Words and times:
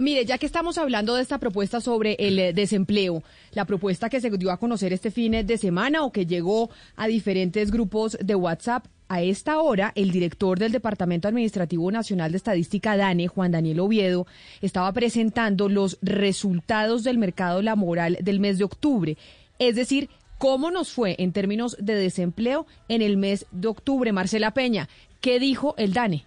Mire, 0.00 0.24
ya 0.24 0.38
que 0.38 0.46
estamos 0.46 0.78
hablando 0.78 1.14
de 1.14 1.20
esta 1.20 1.36
propuesta 1.36 1.82
sobre 1.82 2.16
el 2.18 2.38
eh, 2.38 2.54
desempleo, 2.54 3.22
la 3.52 3.66
propuesta 3.66 4.08
que 4.08 4.22
se 4.22 4.30
dio 4.30 4.50
a 4.50 4.56
conocer 4.56 4.94
este 4.94 5.10
fin 5.10 5.32
de 5.32 5.58
semana 5.58 6.04
o 6.04 6.10
que 6.10 6.24
llegó 6.24 6.70
a 6.96 7.06
diferentes 7.06 7.70
grupos 7.70 8.16
de 8.18 8.34
WhatsApp, 8.34 8.86
a 9.10 9.20
esta 9.20 9.60
hora, 9.60 9.92
el 9.96 10.10
director 10.10 10.58
del 10.58 10.72
Departamento 10.72 11.28
Administrativo 11.28 11.92
Nacional 11.92 12.30
de 12.30 12.38
Estadística, 12.38 12.96
DANE, 12.96 13.28
Juan 13.28 13.52
Daniel 13.52 13.80
Oviedo, 13.80 14.26
estaba 14.62 14.90
presentando 14.92 15.68
los 15.68 15.98
resultados 16.00 17.04
del 17.04 17.18
mercado 17.18 17.60
laboral 17.60 18.16
del 18.22 18.40
mes 18.40 18.56
de 18.56 18.64
octubre. 18.64 19.18
Es 19.58 19.74
decir, 19.74 20.08
cómo 20.38 20.70
nos 20.70 20.92
fue 20.92 21.16
en 21.18 21.32
términos 21.32 21.76
de 21.78 21.96
desempleo 21.96 22.66
en 22.88 23.02
el 23.02 23.18
mes 23.18 23.44
de 23.50 23.68
octubre. 23.68 24.12
Marcela 24.12 24.54
Peña, 24.54 24.88
¿qué 25.20 25.38
dijo 25.38 25.74
el 25.76 25.92
DANE? 25.92 26.24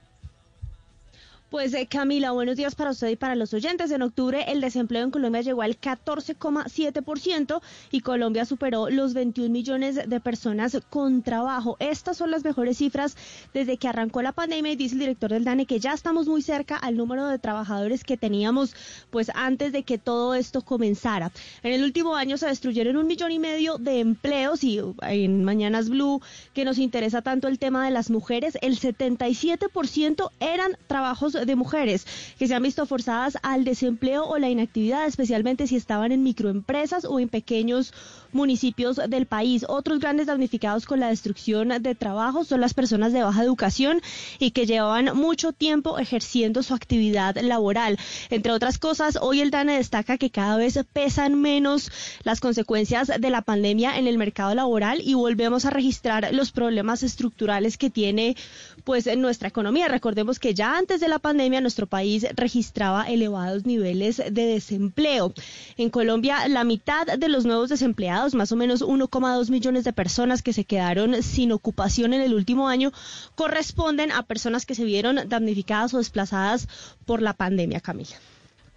Pues 1.54 1.72
eh, 1.76 1.86
Camila, 1.86 2.32
buenos 2.32 2.58
días 2.58 2.74
para 2.74 2.90
usted 2.90 3.10
y 3.10 3.16
para 3.16 3.36
los 3.36 3.54
oyentes. 3.54 3.92
En 3.92 4.02
octubre 4.02 4.44
el 4.48 4.60
desempleo 4.60 5.04
en 5.04 5.12
Colombia 5.12 5.42
llegó 5.42 5.62
al 5.62 5.80
14,7% 5.80 7.62
y 7.92 8.00
Colombia 8.02 8.46
superó 8.46 8.90
los 8.90 9.14
21 9.14 9.52
millones 9.52 10.10
de 10.10 10.20
personas 10.20 10.80
con 10.90 11.22
trabajo. 11.22 11.78
Estas 11.80 12.18
son 12.18 12.32
las 12.32 12.44
mejores 12.44 12.80
cifras 12.80 13.16
desde 13.54 13.78
que 13.78 13.88
arrancó 13.88 14.24
la 14.24 14.32
pandemia 14.32 14.72
y 14.72 14.76
dice 14.76 14.96
el 14.96 15.02
director 15.02 15.30
del 15.30 15.44
DANE 15.44 15.68
que 15.68 15.80
ya 15.80 15.94
estamos 15.94 16.28
muy 16.28 16.42
cerca 16.42 16.76
al 16.76 16.98
número 16.98 17.28
de 17.28 17.38
trabajadores 17.38 18.04
que 18.04 18.18
teníamos 18.18 18.74
pues 19.12 19.30
antes 19.36 19.72
de 19.74 19.84
que 19.84 20.00
todo 20.00 20.34
esto 20.34 20.64
comenzara. 20.64 21.32
En 21.62 21.72
el 21.72 21.84
último 21.84 22.16
año 22.16 22.38
se 22.38 22.48
destruyeron 22.48 22.98
un 22.98 23.06
millón 23.06 23.32
y 23.32 23.38
medio 23.38 23.78
de 23.78 24.00
empleos 24.00 24.64
y 24.64 24.82
en 25.04 25.44
Mañanas 25.44 25.90
Blue, 25.90 26.20
que 26.56 26.66
nos 26.66 26.80
interesa 26.80 27.22
tanto 27.22 27.48
el 27.48 27.60
tema 27.60 27.86
de 27.86 27.92
las 27.92 28.10
mujeres, 28.10 28.58
el 28.64 28.80
77% 28.80 30.32
eran 30.40 30.80
trabajos 30.88 31.43
de 31.46 31.56
mujeres 31.56 32.06
que 32.38 32.48
se 32.48 32.56
han 32.56 32.64
visto 32.64 32.86
forzadas 32.86 33.38
al 33.42 33.64
desempleo 33.64 34.26
o 34.26 34.38
la 34.38 34.50
inactividad, 34.50 35.06
especialmente 35.06 35.68
si 35.68 35.76
estaban 35.76 36.12
en 36.12 36.24
microempresas 36.24 37.06
o 37.06 37.20
en 37.20 37.30
pequeños 37.30 37.94
municipios 38.32 39.00
del 39.08 39.26
país. 39.26 39.66
Otros 39.68 40.00
grandes 40.00 40.28
damnificados 40.28 40.86
con 40.86 41.00
la 41.00 41.10
destrucción 41.10 41.70
de 41.70 41.96
trabajo 41.96 42.44
son 42.44 42.62
las 42.62 42.74
personas 42.74 43.14
de 43.14 43.24
baja 43.24 43.44
educación 43.44 44.02
y 44.40 44.52
que 44.52 44.66
llevaban 44.66 45.16
mucho 45.16 45.54
tiempo 45.54 45.98
ejerciendo 46.00 46.64
su 46.64 46.74
actividad 46.74 47.38
laboral. 47.38 47.98
Entre 48.30 48.52
otras 48.52 48.80
cosas, 48.80 49.18
hoy 49.22 49.42
el 49.42 49.52
DANE 49.52 49.78
destaca 49.78 50.18
que 50.18 50.30
cada 50.30 50.58
vez 50.58 50.80
pesan 50.92 51.40
menos 51.40 51.92
las 52.24 52.40
consecuencias 52.40 53.12
de 53.20 53.30
la 53.30 53.42
pandemia 53.42 53.98
en 53.98 54.08
el 54.08 54.18
mercado 54.18 54.56
laboral 54.56 55.02
y 55.04 55.14
volvemos 55.14 55.66
a 55.66 55.70
registrar 55.70 56.34
los 56.34 56.52
problemas 56.52 57.04
estructurales 57.04 57.78
que 57.78 57.90
tiene 57.90 58.36
pues 58.84 59.08
en 59.08 59.22
nuestra 59.22 59.48
economía. 59.48 59.88
Recordemos 59.88 60.40
que 60.40 60.54
ya 60.54 60.78
antes 60.78 61.00
de 61.00 61.08
la 61.08 61.20
pandemia 61.20 61.33
nuestro 61.34 61.88
país 61.88 62.26
registraba 62.36 63.04
elevados 63.04 63.66
niveles 63.66 64.18
de 64.18 64.46
desempleo. 64.46 65.34
En 65.78 65.90
Colombia, 65.90 66.48
la 66.48 66.64
mitad 66.64 67.06
de 67.06 67.30
los 67.30 67.46
nuevos 67.46 67.70
desempleados, 67.70 68.36
más 68.36 68.52
o 68.52 68.56
menos 68.56 68.82
1,2 68.82 69.50
millones 69.50 69.84
de 69.84 69.94
personas 69.94 70.42
que 70.42 70.54
se 70.54 70.66
quedaron 70.66 71.22
sin 71.24 71.52
ocupación 71.52 72.14
en 72.14 72.22
el 72.22 72.34
último 72.34 72.68
año, 72.68 72.92
corresponden 73.36 74.12
a 74.12 74.24
personas 74.24 74.66
que 74.66 74.76
se 74.76 74.86
vieron 74.86 75.20
damnificadas 75.28 75.94
o 75.94 75.98
desplazadas 75.98 76.68
por 77.06 77.22
la 77.22 77.34
pandemia, 77.34 77.80
Camila. 77.80 78.16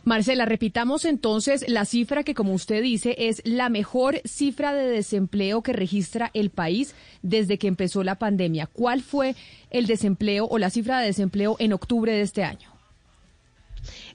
Marcela, 0.07 0.45
repitamos 0.45 1.05
entonces 1.05 1.65
la 1.67 1.85
cifra 1.85 2.23
que, 2.23 2.37
como 2.37 2.53
usted 2.53 2.81
dice, 2.81 3.17
es 3.19 3.43
la 3.45 3.69
mejor 3.69 4.21
cifra 4.25 4.73
de 4.73 4.87
desempleo 4.87 5.63
que 5.63 5.73
registra 5.73 6.31
el 6.33 6.51
país 6.51 6.95
desde 7.23 7.59
que 7.59 7.67
empezó 7.67 8.05
la 8.05 8.15
pandemia. 8.15 8.69
¿Cuál 8.69 9.03
fue 9.03 9.35
el 9.71 9.89
desempleo 9.89 10.47
o 10.47 10.59
la 10.59 10.71
cifra 10.71 11.01
de 11.01 11.07
desempleo 11.07 11.57
en 11.59 11.73
octubre 11.73 12.13
de 12.13 12.21
este 12.21 12.45
año? 12.45 12.76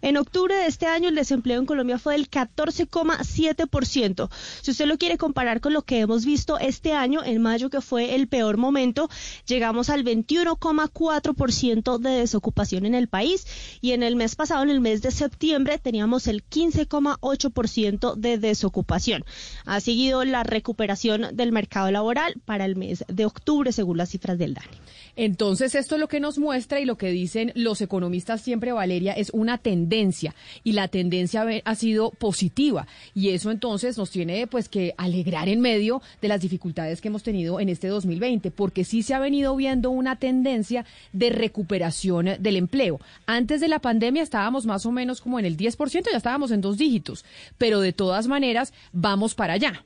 En 0.02 0.18
octubre 0.18 0.56
de 0.56 0.66
este 0.66 0.88
año 0.88 1.10
el 1.10 1.16
desempleo 1.16 1.60
en 1.60 1.66
Colombia 1.66 2.00
fue 2.00 2.14
del 2.14 2.30
14,7%. 2.30 4.30
Si 4.62 4.72
usted 4.72 4.86
lo 4.86 4.98
quiere 4.98 5.18
comparar 5.18 5.62
con 5.62 5.74
lo 5.74 5.84
que 5.84 6.00
hemos 6.00 6.26
visto 6.26 6.58
este 6.58 6.94
año, 6.94 7.24
en 7.24 7.42
mayo 7.42 7.70
que 7.70 7.82
fue 7.82 8.16
el 8.16 8.28
peor 8.28 8.58
momento, 8.58 9.10
llegamos 9.46 9.90
al 9.90 10.04
21,4% 10.04 12.00
de 12.00 12.10
desocupación 12.10 12.86
en 12.86 12.96
el 12.96 13.08
país 13.08 13.46
y 13.82 13.92
en 13.92 14.04
el 14.04 14.16
mes 14.16 14.36
pasado, 14.36 14.64
en 14.64 14.70
el 14.70 14.82
mes 14.82 15.02
de 15.02 15.12
septiembre, 15.12 15.78
teníamos 15.78 16.28
el 16.28 16.44
15,8% 16.44 18.16
de 18.16 18.38
desocupación. 18.38 19.24
Ha 19.66 19.80
seguido 19.80 20.24
la 20.24 20.44
recuperación 20.44 21.28
del 21.34 21.52
mercado 21.52 21.92
laboral 21.92 22.36
para 22.46 22.66
el 22.66 22.76
mes 22.76 23.06
de 23.08 23.26
octubre, 23.26 23.72
según 23.72 23.98
las 23.98 24.10
cifras 24.10 24.38
del 24.38 24.56
DANE. 24.56 24.82
Entonces, 25.16 25.76
esto 25.76 25.96
es 25.96 26.02
lo 26.02 26.08
que 26.08 26.20
nos 26.20 26.40
muestra 26.40 26.80
y 26.80 26.86
lo 26.86 26.98
que 26.98 27.10
dicen 27.10 27.52
los 27.56 27.82
economistas 27.82 28.42
siempre, 28.42 28.72
Valeria, 28.72 29.14
es 29.14 29.30
una 29.32 29.58
tendencia 29.92 30.34
y 30.64 30.72
la 30.72 30.88
tendencia 30.88 31.46
ha 31.66 31.76
sido 31.76 32.12
positiva 32.12 32.88
y 33.14 33.30
eso 33.30 33.52
entonces 33.52 33.98
nos 33.98 34.10
tiene 34.10 34.48
pues 34.48 34.70
que 34.70 34.94
alegrar 34.98 35.50
en 35.50 35.60
medio 35.60 36.02
de 36.22 36.30
las 36.30 36.40
dificultades 36.40 37.02
que 37.02 37.10
hemos 37.10 37.24
tenido 37.24 37.60
en 37.60 37.68
este 37.68 37.90
2020, 37.90 38.52
porque 38.52 38.86
sí 38.86 39.04
se 39.04 39.14
ha 39.14 39.20
venido 39.20 39.54
viendo 39.56 39.90
una 39.90 40.16
tendencia 40.16 40.86
de 41.12 41.30
recuperación 41.30 42.30
del 42.40 42.56
empleo. 42.56 43.02
Antes 43.26 43.60
de 43.60 43.68
la 43.68 43.80
pandemia 43.80 44.24
estábamos 44.24 44.66
más 44.66 44.86
o 44.86 44.92
menos 44.94 45.20
como 45.20 45.40
en 45.40 45.46
el 45.46 45.58
10%, 45.58 46.06
ya 46.10 46.18
estábamos 46.18 46.52
en 46.52 46.62
dos 46.62 46.78
dígitos, 46.78 47.26
pero 47.58 47.82
de 47.82 47.92
todas 47.92 48.28
maneras 48.28 48.74
vamos 48.94 49.36
para 49.36 49.54
allá. 49.54 49.84